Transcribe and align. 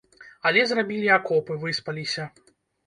Але 0.51 0.63
зрабілі 0.71 1.13
акопы, 1.19 1.61
выспаліся. 1.67 2.31